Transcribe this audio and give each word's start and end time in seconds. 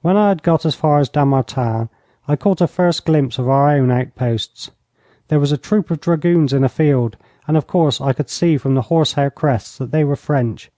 When 0.00 0.16
I 0.16 0.28
had 0.30 0.42
got 0.42 0.64
as 0.64 0.74
far 0.74 1.00
as 1.00 1.10
Dammartin 1.10 1.90
I 2.26 2.34
caught 2.34 2.62
a 2.62 2.66
first 2.66 3.04
glimpse 3.04 3.38
of 3.38 3.46
our 3.46 3.68
own 3.72 3.90
outposts. 3.90 4.70
There 5.28 5.38
was 5.38 5.52
a 5.52 5.58
troop 5.58 5.90
of 5.90 6.00
dragoons 6.00 6.54
in 6.54 6.64
a 6.64 6.68
field, 6.70 7.18
and 7.46 7.54
of 7.58 7.66
course 7.66 8.00
I 8.00 8.14
could 8.14 8.30
see 8.30 8.56
from 8.56 8.74
the 8.74 8.80
horsehair 8.88 9.30
crests 9.30 9.76
that 9.76 9.90
they 9.90 10.02
were 10.02 10.16
French. 10.16 10.70